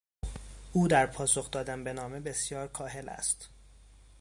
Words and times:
او 0.73 0.87
در 0.87 1.05
پاسخ 1.05 1.51
دادن 1.51 1.83
به 1.83 1.93
نامه 1.93 2.19
بسیار 2.19 2.67
کاهل 2.67 3.09
است. 3.09 3.49